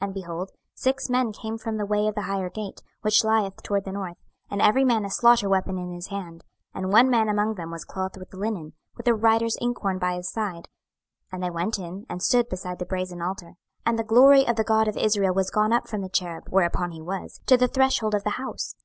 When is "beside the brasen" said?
12.48-13.20